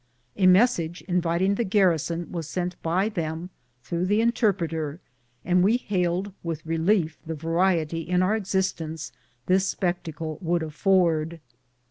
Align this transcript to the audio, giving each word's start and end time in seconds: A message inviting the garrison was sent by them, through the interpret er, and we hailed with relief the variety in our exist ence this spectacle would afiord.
A 0.35 0.47
message 0.47 1.03
inviting 1.03 1.53
the 1.53 1.63
garrison 1.63 2.31
was 2.31 2.47
sent 2.49 2.75
by 2.81 3.07
them, 3.07 3.51
through 3.83 4.07
the 4.07 4.19
interpret 4.19 4.73
er, 4.73 4.99
and 5.45 5.63
we 5.63 5.77
hailed 5.77 6.33
with 6.41 6.65
relief 6.65 7.19
the 7.23 7.35
variety 7.35 8.01
in 8.01 8.23
our 8.23 8.35
exist 8.35 8.81
ence 8.81 9.11
this 9.45 9.67
spectacle 9.67 10.39
would 10.41 10.63
afiord. 10.63 11.39